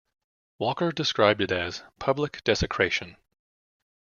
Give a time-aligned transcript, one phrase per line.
[0.57, 3.17] Walker described it as "public desecration".